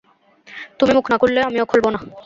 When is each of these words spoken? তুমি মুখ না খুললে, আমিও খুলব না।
তুমি 0.77 0.91
মুখ 0.93 1.05
না 1.11 1.17
খুললে, 1.21 1.39
আমিও 1.43 1.69
খুলব 1.71 1.85
না। 1.93 1.99